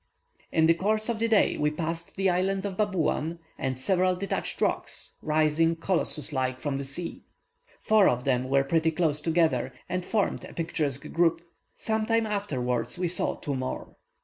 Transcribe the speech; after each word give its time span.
In 0.51 0.65
the 0.65 0.73
course 0.73 1.09
of 1.09 1.19
the 1.19 1.27
day 1.27 1.57
we 1.59 1.69
passed 1.69 2.15
the 2.15 2.27
island 2.27 2.65
of 2.65 2.75
Babuan, 2.75 3.37
and 3.55 3.77
several 3.77 4.15
detached 4.15 4.59
rocks, 4.59 5.13
rising, 5.21 5.75
colossus 5.75 6.33
like, 6.33 6.59
from 6.59 6.79
the 6.79 6.85
sea. 6.85 7.21
Four 7.79 8.09
of 8.09 8.23
them 8.23 8.49
were 8.49 8.63
pretty 8.63 8.89
close 8.89 9.21
together, 9.21 9.71
and 9.87 10.03
formed 10.03 10.43
a 10.43 10.55
picturesque 10.55 11.11
group. 11.11 11.43
Some 11.75 12.07
time 12.07 12.25
afterwards 12.25 12.97
we 12.97 13.07
saw 13.07 13.35
two 13.35 13.53
more. 13.53 13.95